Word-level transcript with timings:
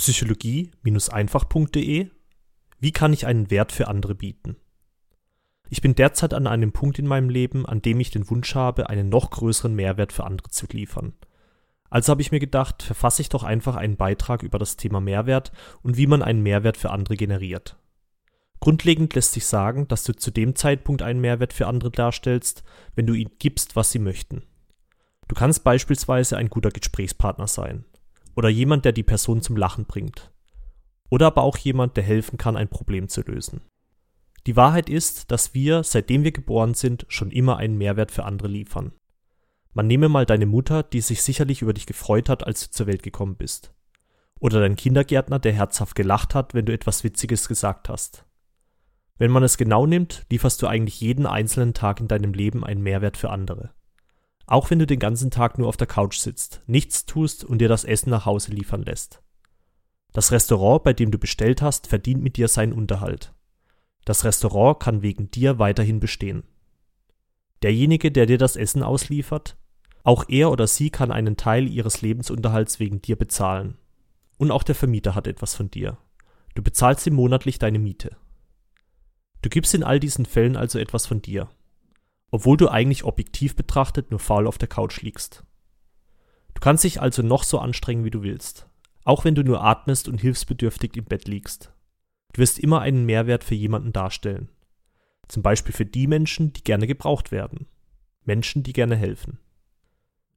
psychologie-einfach.de 0.00 2.08
Wie 2.78 2.92
kann 2.92 3.12
ich 3.12 3.26
einen 3.26 3.50
Wert 3.50 3.70
für 3.70 3.86
andere 3.86 4.14
bieten? 4.14 4.56
Ich 5.68 5.82
bin 5.82 5.94
derzeit 5.94 6.32
an 6.32 6.46
einem 6.46 6.72
Punkt 6.72 6.98
in 6.98 7.06
meinem 7.06 7.28
Leben, 7.28 7.66
an 7.66 7.82
dem 7.82 8.00
ich 8.00 8.10
den 8.10 8.30
Wunsch 8.30 8.54
habe, 8.54 8.88
einen 8.88 9.10
noch 9.10 9.30
größeren 9.30 9.74
Mehrwert 9.74 10.14
für 10.14 10.24
andere 10.24 10.48
zu 10.48 10.64
liefern. 10.72 11.12
Also 11.90 12.12
habe 12.12 12.22
ich 12.22 12.32
mir 12.32 12.40
gedacht, 12.40 12.82
verfasse 12.82 13.20
ich 13.20 13.28
doch 13.28 13.44
einfach 13.44 13.76
einen 13.76 13.98
Beitrag 13.98 14.42
über 14.42 14.58
das 14.58 14.78
Thema 14.78 15.02
Mehrwert 15.02 15.52
und 15.82 15.98
wie 15.98 16.06
man 16.06 16.22
einen 16.22 16.42
Mehrwert 16.42 16.78
für 16.78 16.92
andere 16.92 17.16
generiert. 17.16 17.76
Grundlegend 18.60 19.14
lässt 19.14 19.32
sich 19.32 19.44
sagen, 19.44 19.86
dass 19.88 20.04
du 20.04 20.16
zu 20.16 20.30
dem 20.30 20.56
Zeitpunkt 20.56 21.02
einen 21.02 21.20
Mehrwert 21.20 21.52
für 21.52 21.66
andere 21.66 21.90
darstellst, 21.90 22.62
wenn 22.94 23.06
du 23.06 23.12
ihnen 23.12 23.32
gibst, 23.38 23.76
was 23.76 23.92
sie 23.92 23.98
möchten. 23.98 24.44
Du 25.28 25.34
kannst 25.34 25.62
beispielsweise 25.62 26.38
ein 26.38 26.48
guter 26.48 26.70
Gesprächspartner 26.70 27.48
sein 27.48 27.84
oder 28.34 28.48
jemand, 28.48 28.84
der 28.84 28.92
die 28.92 29.02
Person 29.02 29.42
zum 29.42 29.56
Lachen 29.56 29.84
bringt. 29.84 30.32
Oder 31.08 31.26
aber 31.26 31.42
auch 31.42 31.56
jemand, 31.58 31.96
der 31.96 32.04
helfen 32.04 32.38
kann, 32.38 32.56
ein 32.56 32.68
Problem 32.68 33.08
zu 33.08 33.22
lösen. 33.22 33.62
Die 34.46 34.56
Wahrheit 34.56 34.88
ist, 34.88 35.30
dass 35.30 35.54
wir, 35.54 35.82
seitdem 35.82 36.24
wir 36.24 36.32
geboren 36.32 36.74
sind, 36.74 37.04
schon 37.08 37.30
immer 37.30 37.58
einen 37.58 37.76
Mehrwert 37.76 38.10
für 38.10 38.24
andere 38.24 38.48
liefern. 38.48 38.92
Man 39.72 39.86
nehme 39.86 40.08
mal 40.08 40.26
deine 40.26 40.46
Mutter, 40.46 40.82
die 40.82 41.00
sich 41.00 41.22
sicherlich 41.22 41.62
über 41.62 41.72
dich 41.72 41.86
gefreut 41.86 42.28
hat, 42.28 42.46
als 42.46 42.66
du 42.66 42.70
zur 42.70 42.86
Welt 42.86 43.02
gekommen 43.02 43.36
bist. 43.36 43.72
Oder 44.40 44.60
dein 44.60 44.76
Kindergärtner, 44.76 45.38
der 45.38 45.52
herzhaft 45.52 45.94
gelacht 45.94 46.34
hat, 46.34 46.54
wenn 46.54 46.64
du 46.64 46.72
etwas 46.72 47.04
Witziges 47.04 47.46
gesagt 47.46 47.88
hast. 47.88 48.24
Wenn 49.18 49.30
man 49.30 49.42
es 49.42 49.58
genau 49.58 49.84
nimmt, 49.86 50.24
lieferst 50.30 50.62
du 50.62 50.66
eigentlich 50.66 51.00
jeden 51.00 51.26
einzelnen 51.26 51.74
Tag 51.74 52.00
in 52.00 52.08
deinem 52.08 52.32
Leben 52.32 52.64
einen 52.64 52.82
Mehrwert 52.82 53.18
für 53.18 53.28
andere. 53.28 53.74
Auch 54.50 54.68
wenn 54.68 54.80
du 54.80 54.86
den 54.86 54.98
ganzen 54.98 55.30
Tag 55.30 55.58
nur 55.58 55.68
auf 55.68 55.76
der 55.76 55.86
Couch 55.86 56.18
sitzt, 56.18 56.60
nichts 56.66 57.06
tust 57.06 57.44
und 57.44 57.58
dir 57.58 57.68
das 57.68 57.84
Essen 57.84 58.10
nach 58.10 58.26
Hause 58.26 58.50
liefern 58.50 58.82
lässt. 58.82 59.22
Das 60.12 60.32
Restaurant, 60.32 60.82
bei 60.82 60.92
dem 60.92 61.12
du 61.12 61.18
bestellt 61.18 61.62
hast, 61.62 61.86
verdient 61.86 62.20
mit 62.20 62.36
dir 62.36 62.48
seinen 62.48 62.72
Unterhalt. 62.72 63.32
Das 64.04 64.24
Restaurant 64.24 64.80
kann 64.80 65.02
wegen 65.02 65.30
dir 65.30 65.60
weiterhin 65.60 66.00
bestehen. 66.00 66.42
Derjenige, 67.62 68.10
der 68.10 68.26
dir 68.26 68.38
das 68.38 68.56
Essen 68.56 68.82
ausliefert, 68.82 69.56
auch 70.02 70.24
er 70.28 70.50
oder 70.50 70.66
sie 70.66 70.90
kann 70.90 71.12
einen 71.12 71.36
Teil 71.36 71.68
ihres 71.68 72.02
Lebensunterhalts 72.02 72.80
wegen 72.80 73.00
dir 73.00 73.14
bezahlen. 73.14 73.78
Und 74.36 74.50
auch 74.50 74.64
der 74.64 74.74
Vermieter 74.74 75.14
hat 75.14 75.28
etwas 75.28 75.54
von 75.54 75.70
dir. 75.70 75.96
Du 76.56 76.62
bezahlst 76.62 77.06
ihm 77.06 77.14
monatlich 77.14 77.60
deine 77.60 77.78
Miete. 77.78 78.16
Du 79.42 79.48
gibst 79.48 79.74
in 79.74 79.84
all 79.84 80.00
diesen 80.00 80.26
Fällen 80.26 80.56
also 80.56 80.80
etwas 80.80 81.06
von 81.06 81.22
dir, 81.22 81.48
obwohl 82.30 82.56
du 82.56 82.68
eigentlich 82.68 83.04
objektiv 83.04 83.56
betrachtet 83.56 84.10
nur 84.10 84.20
faul 84.20 84.46
auf 84.46 84.58
der 84.58 84.68
Couch 84.68 85.02
liegst. 85.02 85.44
Du 86.54 86.60
kannst 86.60 86.84
dich 86.84 87.00
also 87.00 87.22
noch 87.22 87.42
so 87.42 87.58
anstrengen, 87.58 88.04
wie 88.04 88.10
du 88.10 88.22
willst, 88.22 88.68
auch 89.04 89.24
wenn 89.24 89.34
du 89.34 89.42
nur 89.42 89.62
atmest 89.62 90.08
und 90.08 90.20
hilfsbedürftig 90.20 90.96
im 90.96 91.04
Bett 91.04 91.26
liegst. 91.26 91.72
Du 92.32 92.40
wirst 92.40 92.58
immer 92.58 92.80
einen 92.80 93.06
Mehrwert 93.06 93.44
für 93.44 93.54
jemanden 93.54 93.92
darstellen. 93.92 94.48
Zum 95.28 95.42
Beispiel 95.42 95.74
für 95.74 95.86
die 95.86 96.06
Menschen, 96.06 96.52
die 96.52 96.64
gerne 96.64 96.86
gebraucht 96.86 97.32
werden. 97.32 97.66
Menschen, 98.24 98.62
die 98.62 98.72
gerne 98.72 98.96
helfen. 98.96 99.38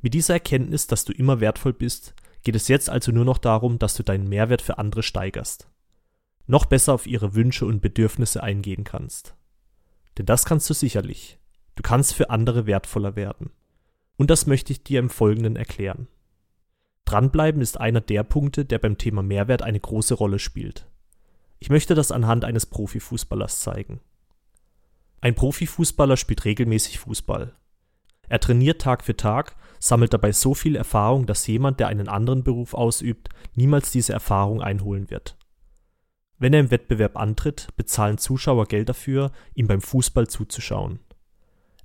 Mit 0.00 0.14
dieser 0.14 0.34
Erkenntnis, 0.34 0.86
dass 0.86 1.04
du 1.04 1.12
immer 1.12 1.40
wertvoll 1.40 1.72
bist, 1.72 2.14
geht 2.42 2.54
es 2.54 2.68
jetzt 2.68 2.88
also 2.88 3.12
nur 3.12 3.24
noch 3.24 3.38
darum, 3.38 3.78
dass 3.78 3.94
du 3.94 4.02
deinen 4.02 4.28
Mehrwert 4.28 4.62
für 4.62 4.78
andere 4.78 5.02
steigerst. 5.02 5.68
Noch 6.46 6.66
besser 6.66 6.94
auf 6.94 7.06
ihre 7.06 7.34
Wünsche 7.34 7.66
und 7.66 7.80
Bedürfnisse 7.80 8.42
eingehen 8.42 8.84
kannst. 8.84 9.34
Denn 10.16 10.26
das 10.26 10.44
kannst 10.44 10.70
du 10.70 10.74
sicherlich. 10.74 11.38
Du 11.76 11.82
kannst 11.82 12.14
für 12.14 12.30
andere 12.30 12.66
wertvoller 12.66 13.14
werden. 13.16 13.50
Und 14.16 14.30
das 14.30 14.46
möchte 14.46 14.72
ich 14.72 14.82
dir 14.82 14.98
im 14.98 15.10
Folgenden 15.10 15.56
erklären. 15.56 16.08
Dranbleiben 17.04 17.62
ist 17.62 17.78
einer 17.78 18.00
der 18.00 18.24
Punkte, 18.24 18.64
der 18.64 18.78
beim 18.80 18.98
Thema 18.98 19.22
Mehrwert 19.22 19.62
eine 19.62 19.78
große 19.78 20.14
Rolle 20.14 20.40
spielt. 20.40 20.88
Ich 21.60 21.70
möchte 21.70 21.94
das 21.94 22.10
anhand 22.10 22.44
eines 22.44 22.66
Profifußballers 22.66 23.60
zeigen. 23.60 24.00
Ein 25.20 25.34
Profifußballer 25.34 26.16
spielt 26.16 26.44
regelmäßig 26.44 26.98
Fußball. 26.98 27.54
Er 28.28 28.40
trainiert 28.40 28.82
Tag 28.82 29.04
für 29.04 29.16
Tag, 29.16 29.56
sammelt 29.78 30.12
dabei 30.12 30.32
so 30.32 30.54
viel 30.54 30.76
Erfahrung, 30.76 31.26
dass 31.26 31.46
jemand, 31.46 31.78
der 31.78 31.88
einen 31.88 32.08
anderen 32.08 32.42
Beruf 32.42 32.74
ausübt, 32.74 33.28
niemals 33.54 33.92
diese 33.92 34.12
Erfahrung 34.12 34.60
einholen 34.62 35.10
wird. 35.10 35.36
Wenn 36.38 36.52
er 36.52 36.60
im 36.60 36.70
Wettbewerb 36.70 37.16
antritt, 37.16 37.68
bezahlen 37.76 38.18
Zuschauer 38.18 38.66
Geld 38.66 38.88
dafür, 38.88 39.30
ihm 39.54 39.68
beim 39.68 39.80
Fußball 39.80 40.26
zuzuschauen. 40.26 40.98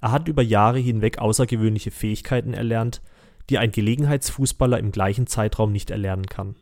Er 0.01 0.11
hat 0.11 0.27
über 0.27 0.41
Jahre 0.41 0.79
hinweg 0.79 1.19
außergewöhnliche 1.19 1.91
Fähigkeiten 1.91 2.53
erlernt, 2.53 3.01
die 3.49 3.59
ein 3.59 3.71
Gelegenheitsfußballer 3.71 4.79
im 4.79 4.91
gleichen 4.91 5.27
Zeitraum 5.27 5.71
nicht 5.71 5.91
erlernen 5.91 6.25
kann. 6.25 6.55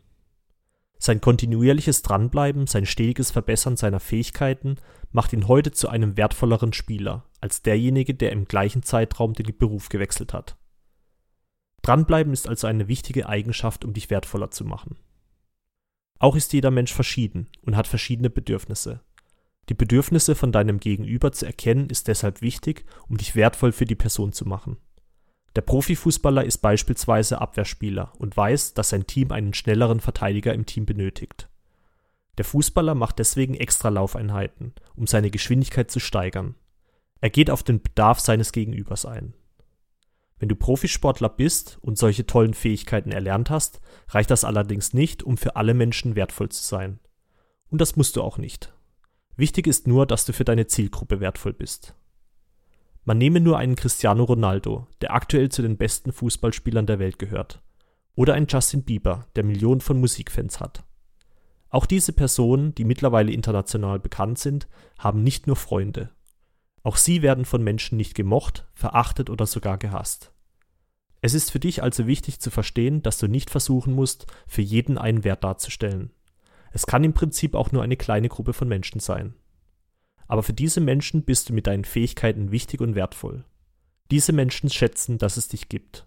Sein 0.98 1.22
kontinuierliches 1.22 2.02
Dranbleiben, 2.02 2.66
sein 2.66 2.84
stetiges 2.84 3.30
Verbessern 3.30 3.78
seiner 3.78 4.00
Fähigkeiten 4.00 4.76
macht 5.12 5.32
ihn 5.32 5.48
heute 5.48 5.72
zu 5.72 5.88
einem 5.88 6.18
wertvolleren 6.18 6.74
Spieler 6.74 7.24
als 7.40 7.62
derjenige, 7.62 8.14
der 8.14 8.32
im 8.32 8.44
gleichen 8.44 8.82
Zeitraum 8.82 9.32
den 9.32 9.56
Beruf 9.56 9.88
gewechselt 9.88 10.34
hat. 10.34 10.58
Dranbleiben 11.80 12.34
ist 12.34 12.46
also 12.46 12.66
eine 12.66 12.88
wichtige 12.88 13.26
Eigenschaft, 13.26 13.86
um 13.86 13.94
dich 13.94 14.10
wertvoller 14.10 14.50
zu 14.50 14.66
machen. 14.66 14.96
Auch 16.18 16.36
ist 16.36 16.52
jeder 16.52 16.70
Mensch 16.70 16.92
verschieden 16.92 17.48
und 17.62 17.76
hat 17.76 17.86
verschiedene 17.86 18.28
Bedürfnisse. 18.28 19.00
Die 19.70 19.74
Bedürfnisse 19.74 20.34
von 20.34 20.50
deinem 20.50 20.80
Gegenüber 20.80 21.30
zu 21.30 21.46
erkennen 21.46 21.90
ist 21.90 22.08
deshalb 22.08 22.42
wichtig, 22.42 22.84
um 23.08 23.16
dich 23.16 23.36
wertvoll 23.36 23.70
für 23.70 23.84
die 23.84 23.94
Person 23.94 24.32
zu 24.32 24.44
machen. 24.44 24.78
Der 25.54 25.62
Profifußballer 25.62 26.44
ist 26.44 26.58
beispielsweise 26.58 27.40
Abwehrspieler 27.40 28.12
und 28.18 28.36
weiß, 28.36 28.74
dass 28.74 28.88
sein 28.88 29.06
Team 29.06 29.30
einen 29.30 29.54
schnelleren 29.54 30.00
Verteidiger 30.00 30.52
im 30.54 30.66
Team 30.66 30.86
benötigt. 30.86 31.48
Der 32.36 32.44
Fußballer 32.44 32.96
macht 32.96 33.20
deswegen 33.20 33.54
extra 33.54 33.90
Laufeinheiten, 33.90 34.74
um 34.96 35.06
seine 35.06 35.30
Geschwindigkeit 35.30 35.88
zu 35.88 36.00
steigern. 36.00 36.56
Er 37.20 37.30
geht 37.30 37.48
auf 37.50 37.62
den 37.62 37.80
Bedarf 37.80 38.18
seines 38.18 38.50
Gegenübers 38.50 39.06
ein. 39.06 39.34
Wenn 40.40 40.48
du 40.48 40.56
Profisportler 40.56 41.28
bist 41.28 41.78
und 41.80 41.96
solche 41.96 42.26
tollen 42.26 42.54
Fähigkeiten 42.54 43.12
erlernt 43.12 43.50
hast, 43.50 43.80
reicht 44.08 44.32
das 44.32 44.42
allerdings 44.42 44.94
nicht, 44.94 45.22
um 45.22 45.36
für 45.36 45.54
alle 45.54 45.74
Menschen 45.74 46.16
wertvoll 46.16 46.48
zu 46.48 46.64
sein. 46.64 46.98
Und 47.68 47.80
das 47.80 47.94
musst 47.94 48.16
du 48.16 48.22
auch 48.22 48.36
nicht. 48.36 48.72
Wichtig 49.40 49.66
ist 49.66 49.88
nur, 49.88 50.04
dass 50.04 50.26
du 50.26 50.34
für 50.34 50.44
deine 50.44 50.66
Zielgruppe 50.66 51.18
wertvoll 51.18 51.54
bist. 51.54 51.94
Man 53.06 53.16
nehme 53.16 53.40
nur 53.40 53.56
einen 53.56 53.74
Cristiano 53.74 54.24
Ronaldo, 54.24 54.86
der 55.00 55.14
aktuell 55.14 55.48
zu 55.48 55.62
den 55.62 55.78
besten 55.78 56.12
Fußballspielern 56.12 56.84
der 56.84 56.98
Welt 56.98 57.18
gehört. 57.18 57.62
Oder 58.14 58.34
einen 58.34 58.48
Justin 58.48 58.82
Bieber, 58.82 59.28
der 59.36 59.44
Millionen 59.44 59.80
von 59.80 59.98
Musikfans 59.98 60.60
hat. 60.60 60.84
Auch 61.70 61.86
diese 61.86 62.12
Personen, 62.12 62.74
die 62.74 62.84
mittlerweile 62.84 63.32
international 63.32 63.98
bekannt 63.98 64.38
sind, 64.38 64.68
haben 64.98 65.22
nicht 65.22 65.46
nur 65.46 65.56
Freunde. 65.56 66.10
Auch 66.82 66.98
sie 66.98 67.22
werden 67.22 67.46
von 67.46 67.62
Menschen 67.62 67.96
nicht 67.96 68.14
gemocht, 68.14 68.68
verachtet 68.74 69.30
oder 69.30 69.46
sogar 69.46 69.78
gehasst. 69.78 70.34
Es 71.22 71.32
ist 71.32 71.50
für 71.50 71.60
dich 71.60 71.82
also 71.82 72.06
wichtig 72.06 72.40
zu 72.40 72.50
verstehen, 72.50 73.02
dass 73.02 73.16
du 73.16 73.26
nicht 73.26 73.48
versuchen 73.48 73.94
musst, 73.94 74.26
für 74.46 74.60
jeden 74.60 74.98
einen 74.98 75.24
Wert 75.24 75.44
darzustellen. 75.44 76.10
Es 76.72 76.86
kann 76.86 77.04
im 77.04 77.12
Prinzip 77.12 77.54
auch 77.54 77.72
nur 77.72 77.82
eine 77.82 77.96
kleine 77.96 78.28
Gruppe 78.28 78.52
von 78.52 78.68
Menschen 78.68 79.00
sein. 79.00 79.34
Aber 80.26 80.42
für 80.42 80.52
diese 80.52 80.80
Menschen 80.80 81.24
bist 81.24 81.48
du 81.48 81.52
mit 81.52 81.66
deinen 81.66 81.84
Fähigkeiten 81.84 82.52
wichtig 82.52 82.80
und 82.80 82.94
wertvoll. 82.94 83.44
Diese 84.10 84.32
Menschen 84.32 84.70
schätzen, 84.70 85.18
dass 85.18 85.36
es 85.36 85.48
dich 85.48 85.68
gibt. 85.68 86.06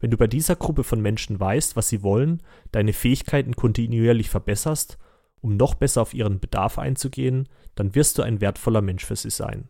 Wenn 0.00 0.10
du 0.10 0.16
bei 0.16 0.26
dieser 0.26 0.56
Gruppe 0.56 0.84
von 0.84 1.00
Menschen 1.00 1.38
weißt, 1.38 1.76
was 1.76 1.88
sie 1.88 2.02
wollen, 2.02 2.42
deine 2.72 2.92
Fähigkeiten 2.92 3.56
kontinuierlich 3.56 4.30
verbesserst, 4.30 4.98
um 5.40 5.56
noch 5.56 5.74
besser 5.74 6.02
auf 6.02 6.14
ihren 6.14 6.40
Bedarf 6.40 6.78
einzugehen, 6.78 7.48
dann 7.74 7.94
wirst 7.94 8.18
du 8.18 8.22
ein 8.22 8.40
wertvoller 8.40 8.82
Mensch 8.82 9.04
für 9.04 9.16
sie 9.16 9.30
sein. 9.30 9.68